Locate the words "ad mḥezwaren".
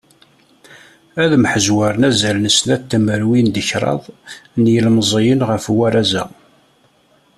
1.23-2.07